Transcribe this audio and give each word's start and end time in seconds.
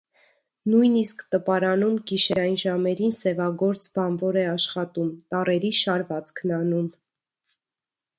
Նույնիսկ 0.75 1.19
տպարանում 1.33 1.99
գիշերային 2.11 2.57
ժամերին 2.61 3.13
սևագործ 3.17 3.85
բանվոր 3.97 4.39
է 4.45 4.45
աշխատում՝ 4.53 5.13
տառերի 5.35 5.71
շարվածքն 5.81 6.55
անում։ 6.59 6.89